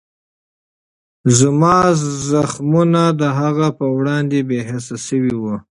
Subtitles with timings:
[1.39, 1.77] زما
[2.29, 5.55] زخمونه د هغې په وړاندې بېحسه شوي وو.